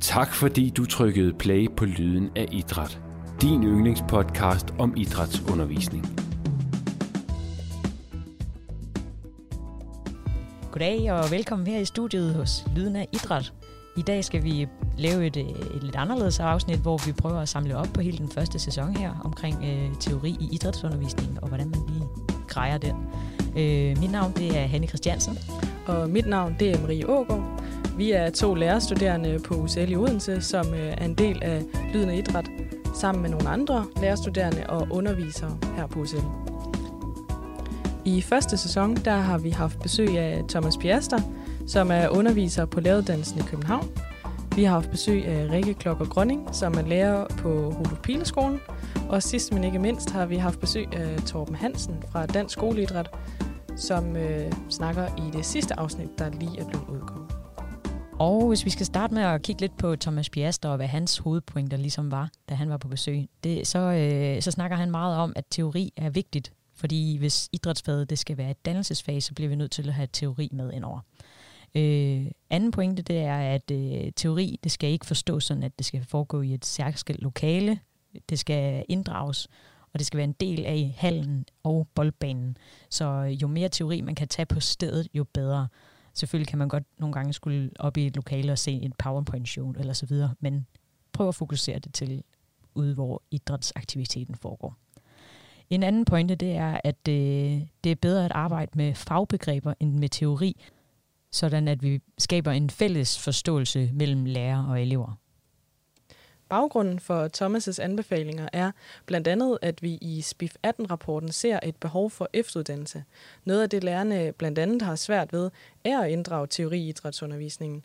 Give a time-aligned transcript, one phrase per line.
[0.00, 3.00] Tak fordi du trykkede play på Lyden af Idræt.
[3.42, 6.06] Din yndlingspodcast om idrætsundervisning.
[10.72, 13.52] Goddag og velkommen her i studiet hos Lyden af Idræt.
[13.96, 17.76] I dag skal vi lave et, et lidt anderledes afsnit, hvor vi prøver at samle
[17.76, 21.80] op på hele den første sæson her omkring øh, teori i idrætsundervisning og hvordan man
[21.88, 22.04] lige
[22.48, 22.96] grejer den.
[23.56, 25.38] Øh, mit navn det er Hanne Christiansen.
[25.86, 27.65] Og mit navn det er Marie Ågaard.
[27.96, 32.10] Vi er to lærerstuderende på UCL i Odense, som øh, er en del af Lyden
[32.10, 32.50] af Idræt,
[32.94, 36.16] sammen med nogle andre lærerstuderende og undervisere her på UCL.
[38.04, 41.20] I første sæson der har vi haft besøg af Thomas Piaster,
[41.66, 43.90] som er underviser på læreruddannelsen i København.
[44.56, 48.32] Vi har haft besøg af Rikke Klokker Grønning, som er lærer på Rudolf
[49.08, 53.10] Og sidst men ikke mindst har vi haft besøg af Torben Hansen fra Dansk Skoleidræt,
[53.76, 57.35] som øh, snakker i det sidste afsnit, der lige er blevet udkommet.
[58.18, 61.18] Og hvis vi skal starte med at kigge lidt på Thomas Piaster og hvad hans
[61.18, 65.16] hovedpointer ligesom var, da han var på besøg, det, så, øh, så snakker han meget
[65.16, 66.52] om, at teori er vigtigt.
[66.74, 70.08] Fordi hvis idrætsfaget det skal være et dannelsesfag, så bliver vi nødt til at have
[70.12, 71.00] teori med indover.
[71.74, 75.86] Øh, anden pointe det er, at øh, teori det skal ikke forstås sådan, at det
[75.86, 77.78] skal foregå i et særskilt lokale.
[78.28, 79.48] Det skal inddrages,
[79.92, 82.56] og det skal være en del af hallen og boldbanen.
[82.90, 85.68] Så øh, jo mere teori man kan tage på stedet, jo bedre.
[86.16, 89.72] Selvfølgelig kan man godt nogle gange skulle op i et lokale og se et PowerPoint-show
[89.78, 90.66] eller så videre, men
[91.12, 92.22] prøv at fokusere det til
[92.74, 94.76] ude, hvor idrætsaktiviteten foregår.
[95.70, 99.98] En anden pointe, det er, at det, det er bedre at arbejde med fagbegreber end
[99.98, 100.64] med teori,
[101.32, 105.18] sådan at vi skaber en fælles forståelse mellem lærer og elever.
[106.48, 108.72] Baggrunden for Thomas' anbefalinger er
[109.06, 113.04] blandt andet, at vi i SPIF 18-rapporten ser et behov for efteruddannelse.
[113.44, 115.50] Noget af det lærerne blandt andet har svært ved,
[115.84, 117.84] er at inddrage teori i idrætsundervisningen.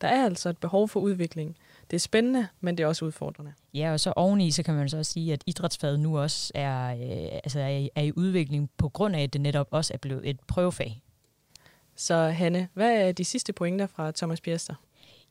[0.00, 1.56] Der er altså et behov for udvikling.
[1.90, 3.52] Det er spændende, men det er også udfordrende.
[3.74, 6.94] Ja, og så oveni, så kan man så også sige, at idrætsfaget nu også er,
[6.94, 9.98] øh, altså er, i, er i udvikling på grund af, at det netop også er
[9.98, 11.02] blevet et prøvefag.
[11.96, 14.74] Så Hanne, hvad er de sidste pointer fra Thomas Piester?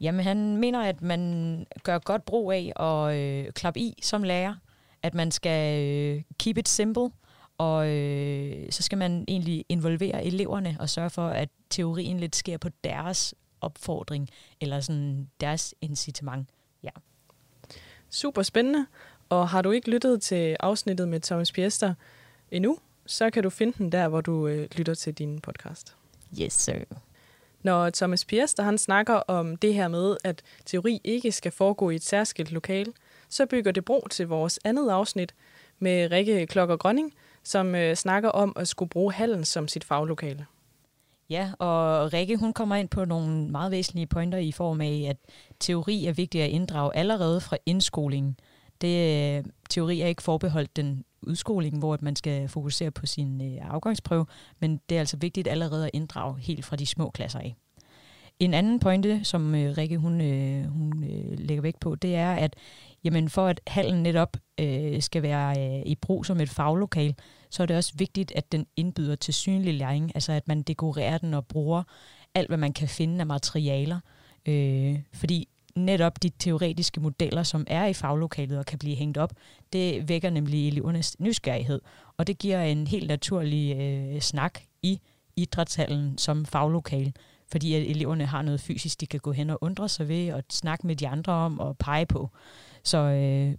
[0.00, 4.54] Jamen, han mener, at man gør godt brug af at øh, klappe i som lærer,
[5.02, 7.10] at man skal øh, keep it simple,
[7.58, 12.58] og øh, så skal man egentlig involvere eleverne og sørge for, at teorien lidt sker
[12.58, 14.28] på deres opfordring,
[14.60, 16.48] eller sådan deres incitament.
[16.82, 16.90] Ja.
[18.10, 18.86] Super spændende,
[19.28, 21.94] og har du ikke lyttet til afsnittet med Thomas Piester
[22.50, 25.96] endnu, så kan du finde den der, hvor du øh, lytter til din podcast.
[26.40, 26.84] Yes, sir.
[27.66, 31.94] Når Thomas Piester han snakker om det her med, at teori ikke skal foregå i
[31.94, 32.86] et særskilt lokal,
[33.28, 35.34] så bygger det bro til vores andet afsnit
[35.78, 40.46] med Rikke Klokker Grønning, som øh, snakker om at skulle bruge hallen som sit faglokale.
[41.30, 45.16] Ja, og Rikke hun kommer ind på nogle meget væsentlige pointer i form af, at
[45.60, 48.36] teori er vigtigt at inddrage allerede fra indskolingen.
[48.80, 53.70] Det, øh, teori er ikke forbeholdt den udskoling, hvor man skal fokusere på sin øh,
[53.70, 54.26] afgangsprøve,
[54.60, 57.56] men det er altså vigtigt allerede at inddrage helt fra de små klasser af.
[58.38, 62.32] En anden pointe, som øh, Rikke hun, øh, hun øh, lægger vægt på, det er,
[62.32, 62.56] at
[63.04, 67.14] jamen, for at hallen netop øh, skal være øh, i brug som et faglokal,
[67.50, 71.18] så er det også vigtigt, at den indbyder til synlig læring, altså at man dekorerer
[71.18, 71.82] den og bruger
[72.34, 74.00] alt, hvad man kan finde af materialer.
[74.48, 79.32] Øh, fordi netop de teoretiske modeller, som er i faglokalet og kan blive hængt op,
[79.72, 81.80] det vækker nemlig elevernes nysgerrighed.
[82.16, 85.00] Og det giver en helt naturlig øh, snak i
[85.36, 87.12] idrætshallen som faglokal,
[87.52, 90.42] fordi at eleverne har noget fysisk, de kan gå hen og undre sig ved og
[90.50, 92.30] snakke med de andre om og pege på.
[92.82, 93.54] Så øh,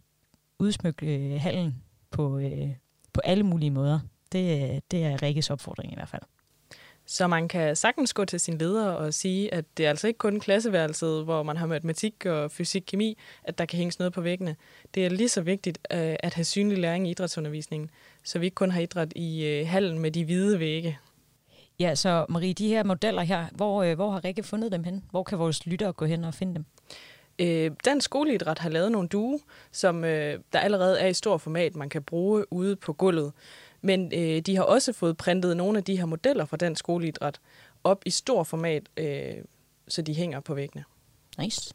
[0.60, 2.70] udsmyk øh, hallen på, øh,
[3.14, 4.00] på alle mulige måder,
[4.32, 6.22] det, øh, det er Rikkes opfordring i hvert fald.
[7.10, 10.18] Så man kan sagtens gå til sin leder og sige, at det er altså ikke
[10.18, 14.22] kun klasseværelset, hvor man har matematik og fysik, kemi, at der kan hænges noget på
[14.22, 14.56] væggene.
[14.96, 17.90] Det er lige så vigtigt øh, at have synlig læring i idrætsundervisningen,
[18.24, 21.00] så vi ikke kun har idræt i øh, hallen med de hvide vægge.
[21.80, 25.04] Ja, så Marie, de her modeller her, hvor, øh, hvor har Rikke fundet dem hen?
[25.12, 26.66] Hvor kan vores lyttere gå hen og finde dem?
[27.86, 29.40] Dansk Skoleidræt har lavet nogle due,
[29.72, 33.34] som der allerede er i stor format, man kan bruge ude på gulvet.
[33.82, 37.40] Men øh, de har også fået printet nogle af de her modeller fra dansk skoleidræt
[37.84, 39.36] op i stor format, øh,
[39.88, 40.84] så de hænger på væggene.
[41.38, 41.74] Nice.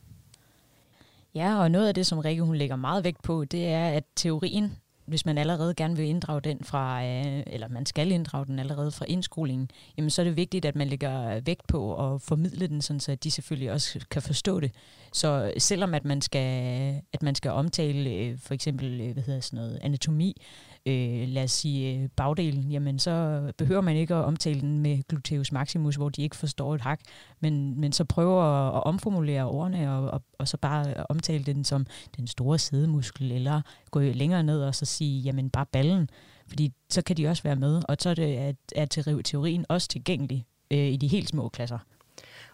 [1.35, 4.05] Ja, og noget af det, som Rikke hun lægger meget vægt på, det er, at
[4.17, 4.77] teorien
[5.07, 8.91] hvis man allerede gerne vil inddrage den fra, øh, eller man skal inddrage den allerede
[8.91, 12.83] fra indskolingen, jamen så er det vigtigt, at man lægger vægt på at formidle den,
[12.83, 14.73] sådan så de selvfølgelig også kan forstå det.
[15.13, 19.41] Så selvom at man skal, at man skal omtale øh, for eksempel, øh, hvad hedder
[19.41, 20.43] sådan noget, anatomi,
[20.87, 25.09] øh, lad os sige øh, bagdelen, jamen så behøver man ikke at omtale den med
[25.09, 27.01] gluteus maximus, hvor de ikke forstår et hak,
[27.41, 31.65] men, men så prøver at, at omformulere ordene og, og, og så bare omtale den
[31.65, 31.87] som
[32.17, 36.09] den store sædemuskel, eller gå længere ned og så sige, jamen bare ballen,
[36.49, 39.89] fordi så kan de også være med, og så er, det, at, er teorien også
[39.89, 41.79] tilgængelig øh, i de helt små klasser.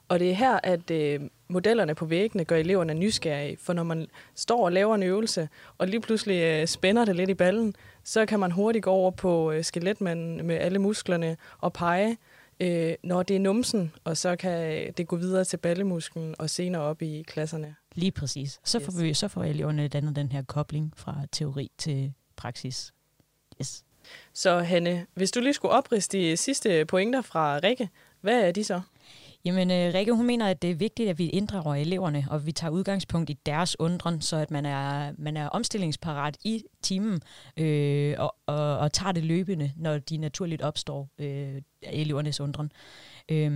[0.09, 4.07] Og det er her, at øh, modellerne på væggene gør eleverne nysgerrige, for når man
[4.35, 5.49] står og laver en øvelse,
[5.79, 7.75] og lige pludselig øh, spænder det lidt i ballen,
[8.09, 12.17] så kan man hurtigt gå over på øh, skeletmanden med alle musklerne og pege,
[12.61, 16.83] øh, når det er numsen, og så kan det gå videre til ballemusklen og senere
[16.83, 17.75] op i klasserne.
[17.95, 18.61] Lige præcis.
[18.65, 19.03] Så får, yes.
[19.03, 22.93] vi, så får eleverne dannet den her kobling fra teori til praksis.
[23.61, 23.85] Yes.
[24.33, 27.89] Så Hanne, hvis du lige skulle opriste de sidste pointer fra Rikke,
[28.21, 28.81] hvad er de så?
[29.45, 32.53] Jamen, øh, Rikke, hun mener, at det er vigtigt, at vi inddrager eleverne, og vi
[32.53, 37.21] tager udgangspunkt i deres undren, så at man er, man er omstillingsparat i timen
[37.57, 42.73] øh, og, og, og tager det løbende, når de naturligt opstår, øh, elevernes undren.
[43.29, 43.51] Øh,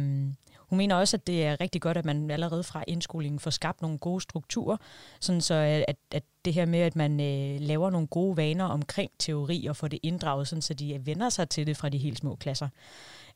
[0.59, 3.83] hun mener også, at det er rigtig godt, at man allerede fra indskolingen får skabt
[3.83, 4.77] nogle gode strukturer,
[5.21, 5.55] sådan så
[5.89, 9.77] at, at det her med, at man øh, laver nogle gode vaner omkring teori og
[9.77, 12.69] får det inddraget, sådan så de vender sig til det fra de helt små klasser.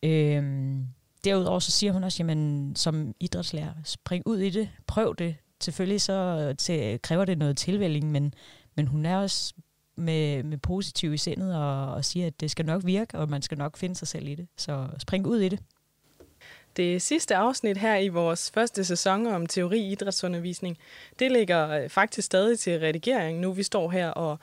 [0.02, 0.86] Øhm,
[1.26, 5.36] derudover så siger hun også, jamen som idrætslærer, spring ud i det, prøv det.
[5.60, 8.34] Selvfølgelig så til, kræver det noget tilvælling, men,
[8.74, 9.54] men hun er også
[9.96, 13.42] med, med positiv i sindet og, og siger, at det skal nok virke, og man
[13.42, 14.48] skal nok finde sig selv i det.
[14.56, 15.58] Så spring ud i det.
[16.76, 20.78] Det sidste afsnit her i vores første sæson om teori i idrætsundervisning,
[21.18, 24.38] det ligger øh, faktisk stadig til redigering, nu vi står her og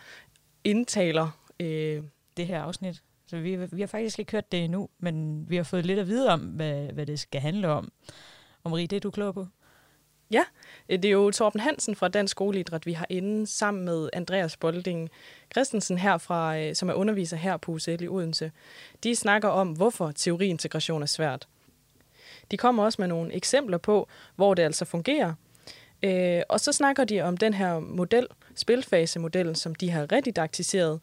[0.64, 2.04] indtaler øh,
[2.38, 3.02] det her afsnit.
[3.34, 6.08] Så vi, vi har faktisk ikke hørt det endnu, men vi har fået lidt at
[6.08, 7.92] vide om, hvad, hvad det skal handle om.
[8.64, 9.48] Og Marie, det er du klog på?
[10.32, 10.44] Ja,
[10.90, 14.58] øh, det er jo Torben Hansen fra Dansk Skoleidræt, vi har inde sammen med Andreas
[14.58, 15.10] Bolding
[15.52, 18.52] Christensen her fra, øh, som er underviser her på UCL i Odense.
[19.04, 21.48] De snakker om, hvorfor teoriintegration er svært.
[22.52, 25.34] De kommer også med nogle eksempler på, hvor det altså fungerer.
[26.04, 31.00] Øh, og så snakker de om den her model, spilfasemodellen, som de har redidaktiseret,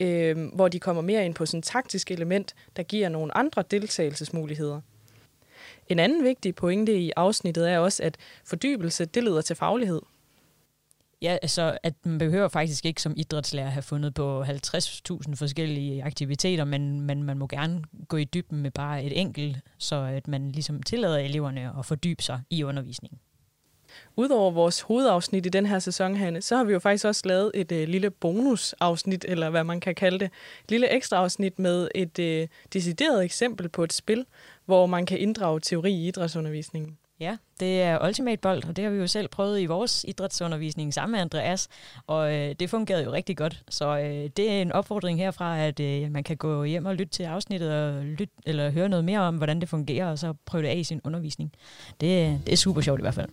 [0.00, 3.64] øh, hvor de kommer mere ind på sådan et taktisk element, der giver nogle andre
[3.70, 4.80] deltagelsesmuligheder.
[5.88, 10.00] En anden vigtig pointe i afsnittet er også, at fordybelse, det leder til faglighed.
[11.22, 16.64] Ja, altså, at man behøver faktisk ikke som idrætslærer have fundet på 50.000 forskellige aktiviteter,
[16.64, 20.52] men, men man må gerne gå i dybden med bare et enkelt, så at man
[20.52, 23.18] ligesom tillader eleverne at fordybe sig i undervisningen.
[24.16, 27.50] Udover vores hovedafsnit i den her sæson, Hanne, så har vi jo faktisk også lavet
[27.54, 30.30] et øh, lille bonusafsnit, eller hvad man kan kalde det.
[30.64, 34.24] Et lille ekstra afsnit med et øh, decideret eksempel på et spil,
[34.64, 36.98] hvor man kan inddrage teori i idrætsundervisningen.
[37.20, 40.94] Ja, det er Ultimate Bold, og det har vi jo selv prøvet i vores idrætsundervisning
[40.94, 41.68] sammen med Andreas,
[42.06, 43.62] og øh, det fungerede jo rigtig godt.
[43.68, 47.12] Så øh, det er en opfordring herfra, at øh, man kan gå hjem og lytte
[47.12, 50.62] til afsnittet og lytte, eller høre noget mere om, hvordan det fungerer, og så prøve
[50.62, 51.52] det af i sin undervisning.
[52.00, 53.28] Det, øh, det er super sjovt i hvert fald.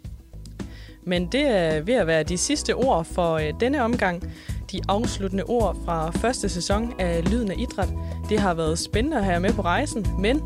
[1.06, 4.24] Men det er ved at være de sidste ord for øh, denne omgang.
[4.72, 7.90] De afsluttende ord fra første sæson af Lyden af Idræt.
[8.30, 10.42] Det har været spændende at have med på rejsen, men...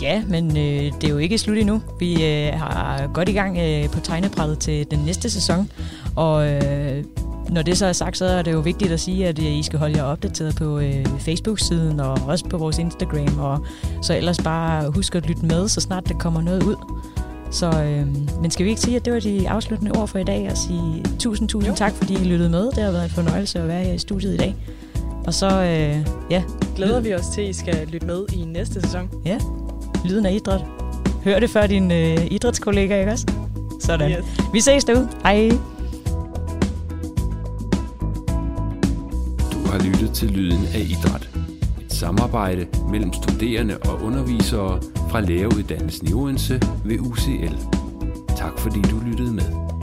[0.00, 1.82] Ja, men øh, det er jo ikke slut endnu.
[1.98, 5.70] Vi øh, har godt i gang øh, på tegnebrættet til den næste sæson,
[6.16, 7.04] og øh,
[7.50, 9.62] når det så er sagt, så er det jo vigtigt at sige, at øh, I
[9.62, 13.66] skal holde jer opdateret på øh, Facebook-siden og også på vores Instagram, og
[14.02, 16.76] så ellers bare husk at lytte med, så snart der kommer noget ud.
[17.50, 18.06] Så, øh,
[18.42, 20.56] men skal vi ikke sige, at det var de afsluttende ord for i dag, og
[20.56, 21.76] sige tusind, tusind jo.
[21.76, 22.64] tak, fordi I lyttede med.
[22.64, 24.56] Det har været en fornøjelse at være her i studiet i dag.
[25.26, 26.42] Og så, øh, ja.
[26.76, 29.10] Glæder vi os til, at I skal lytte med i næste sæson.
[29.24, 29.38] Ja,
[30.04, 30.60] lyden af idræt.
[31.24, 33.26] Hør det før din øh, idrætskollega, ikke også?
[33.80, 34.10] Sådan.
[34.10, 34.24] Yes.
[34.52, 35.08] Vi ses derude.
[35.22, 35.48] Hej.
[39.52, 41.30] Du har lyttet til Lyden af idræt.
[41.84, 44.80] Et samarbejde mellem studerende og undervisere
[45.16, 47.54] fra læreruddannelsen i Odense ved UCL.
[48.36, 49.75] Tak fordi du lyttede med.